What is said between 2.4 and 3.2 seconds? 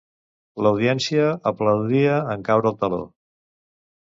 caure el teló?